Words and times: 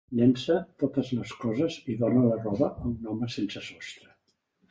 Llença 0.17 0.53
totes 0.83 1.11
les 1.17 1.33
coses 1.43 1.77
i 1.95 1.99
dóna 1.99 2.23
la 2.29 2.39
roba 2.39 2.71
a 2.71 2.89
un 2.95 2.97
home 3.13 3.31
sensesostre. 3.37 4.09